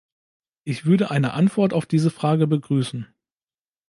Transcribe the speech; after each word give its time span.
Ich 0.63 0.85
würde 0.87 1.11
eine 1.11 1.33
Antwort 1.33 1.73
auf 1.73 1.85
diese 1.85 2.09
Frage 2.09 2.47
begrüßen. 2.47 3.07